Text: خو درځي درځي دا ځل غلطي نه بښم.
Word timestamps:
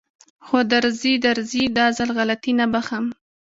خو 0.45 0.57
درځي 0.73 1.13
درځي 1.25 1.63
دا 1.77 1.85
ځل 1.97 2.09
غلطي 2.17 2.51
نه 2.59 2.65
بښم. 2.71 3.05